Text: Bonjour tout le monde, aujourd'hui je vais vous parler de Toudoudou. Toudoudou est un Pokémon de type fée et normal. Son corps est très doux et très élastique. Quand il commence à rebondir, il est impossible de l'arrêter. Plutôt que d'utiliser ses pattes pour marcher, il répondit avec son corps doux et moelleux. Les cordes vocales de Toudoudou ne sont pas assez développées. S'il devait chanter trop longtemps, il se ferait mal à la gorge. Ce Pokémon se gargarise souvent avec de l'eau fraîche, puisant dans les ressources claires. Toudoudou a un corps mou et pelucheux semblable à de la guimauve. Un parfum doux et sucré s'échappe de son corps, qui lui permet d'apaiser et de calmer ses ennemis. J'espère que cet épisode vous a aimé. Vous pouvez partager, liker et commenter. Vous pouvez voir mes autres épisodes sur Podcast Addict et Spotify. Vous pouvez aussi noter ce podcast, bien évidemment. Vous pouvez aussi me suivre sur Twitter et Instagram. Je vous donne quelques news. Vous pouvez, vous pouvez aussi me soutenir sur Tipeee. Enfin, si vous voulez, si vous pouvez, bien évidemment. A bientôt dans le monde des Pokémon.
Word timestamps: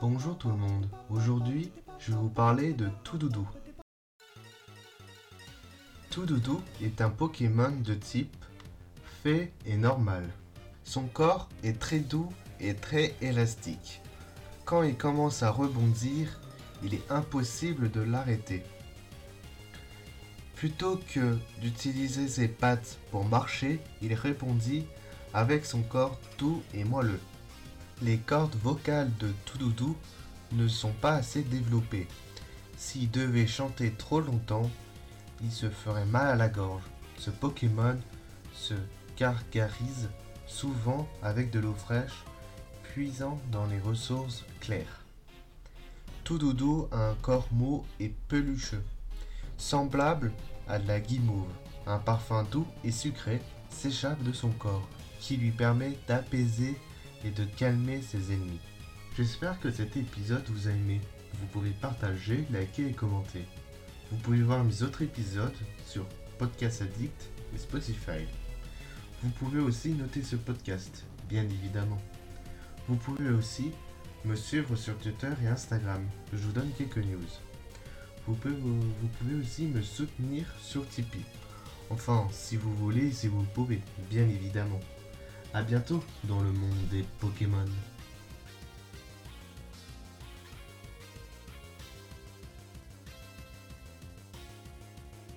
Bonjour 0.00 0.38
tout 0.38 0.48
le 0.48 0.54
monde, 0.54 0.86
aujourd'hui 1.10 1.72
je 1.98 2.12
vais 2.12 2.18
vous 2.18 2.28
parler 2.28 2.72
de 2.72 2.88
Toudoudou. 3.02 3.48
Toudoudou 6.08 6.62
est 6.80 7.00
un 7.00 7.10
Pokémon 7.10 7.72
de 7.72 7.94
type 7.94 8.44
fée 9.24 9.52
et 9.66 9.76
normal. 9.76 10.22
Son 10.84 11.08
corps 11.08 11.48
est 11.64 11.80
très 11.80 11.98
doux 11.98 12.32
et 12.60 12.76
très 12.76 13.16
élastique. 13.20 14.00
Quand 14.64 14.84
il 14.84 14.96
commence 14.96 15.42
à 15.42 15.50
rebondir, 15.50 16.40
il 16.84 16.94
est 16.94 17.10
impossible 17.10 17.90
de 17.90 18.00
l'arrêter. 18.00 18.62
Plutôt 20.54 21.00
que 21.12 21.36
d'utiliser 21.60 22.28
ses 22.28 22.46
pattes 22.46 23.00
pour 23.10 23.24
marcher, 23.24 23.80
il 24.00 24.14
répondit 24.14 24.86
avec 25.34 25.66
son 25.66 25.82
corps 25.82 26.20
doux 26.38 26.62
et 26.72 26.84
moelleux. 26.84 27.20
Les 28.00 28.18
cordes 28.18 28.54
vocales 28.62 29.10
de 29.18 29.32
Toudoudou 29.44 29.96
ne 30.52 30.68
sont 30.68 30.92
pas 30.92 31.14
assez 31.14 31.42
développées. 31.42 32.06
S'il 32.76 33.10
devait 33.10 33.46
chanter 33.46 33.92
trop 33.92 34.20
longtemps, 34.20 34.70
il 35.42 35.50
se 35.50 35.68
ferait 35.68 36.06
mal 36.06 36.28
à 36.28 36.36
la 36.36 36.48
gorge. 36.48 36.84
Ce 37.18 37.30
Pokémon 37.30 37.98
se 38.54 38.74
gargarise 39.16 40.08
souvent 40.46 41.08
avec 41.22 41.50
de 41.50 41.58
l'eau 41.58 41.74
fraîche, 41.74 42.24
puisant 42.84 43.40
dans 43.50 43.66
les 43.66 43.80
ressources 43.80 44.44
claires. 44.60 45.04
Toudoudou 46.22 46.88
a 46.92 47.10
un 47.10 47.14
corps 47.16 47.48
mou 47.50 47.84
et 47.98 48.12
pelucheux 48.28 48.84
semblable 49.58 50.32
à 50.68 50.78
de 50.78 50.86
la 50.86 51.00
guimauve. 51.00 51.52
Un 51.86 51.98
parfum 51.98 52.44
doux 52.44 52.66
et 52.84 52.92
sucré 52.92 53.42
s'échappe 53.70 54.22
de 54.22 54.32
son 54.32 54.50
corps, 54.50 54.88
qui 55.20 55.36
lui 55.36 55.50
permet 55.50 55.98
d'apaiser 56.06 56.78
et 57.24 57.30
de 57.30 57.44
calmer 57.44 58.02
ses 58.02 58.32
ennemis. 58.32 58.60
J'espère 59.16 59.58
que 59.60 59.70
cet 59.70 59.96
épisode 59.96 60.44
vous 60.48 60.68
a 60.68 60.70
aimé. 60.70 61.00
Vous 61.40 61.46
pouvez 61.46 61.70
partager, 61.70 62.44
liker 62.50 62.88
et 62.88 62.92
commenter. 62.92 63.44
Vous 64.10 64.16
pouvez 64.18 64.42
voir 64.42 64.64
mes 64.64 64.82
autres 64.82 65.02
épisodes 65.02 65.56
sur 65.86 66.06
Podcast 66.38 66.82
Addict 66.82 67.30
et 67.54 67.58
Spotify. 67.58 68.26
Vous 69.22 69.30
pouvez 69.30 69.60
aussi 69.60 69.90
noter 69.90 70.22
ce 70.22 70.36
podcast, 70.36 71.04
bien 71.28 71.42
évidemment. 71.44 72.00
Vous 72.88 72.96
pouvez 72.96 73.28
aussi 73.30 73.72
me 74.24 74.36
suivre 74.36 74.76
sur 74.76 74.96
Twitter 74.98 75.30
et 75.42 75.48
Instagram. 75.48 76.02
Je 76.32 76.38
vous 76.38 76.52
donne 76.52 76.70
quelques 76.78 76.98
news. 76.98 77.18
Vous 78.26 78.34
pouvez, 78.34 78.54
vous 78.54 79.08
pouvez 79.18 79.34
aussi 79.34 79.66
me 79.66 79.82
soutenir 79.82 80.46
sur 80.60 80.88
Tipeee. 80.88 81.24
Enfin, 81.90 82.28
si 82.30 82.56
vous 82.56 82.72
voulez, 82.74 83.10
si 83.10 83.28
vous 83.28 83.42
pouvez, 83.54 83.80
bien 84.10 84.28
évidemment. 84.28 84.80
A 85.54 85.62
bientôt 85.62 86.02
dans 86.24 86.40
le 86.40 86.52
monde 86.52 86.88
des 86.90 87.04
Pokémon. 87.20 87.64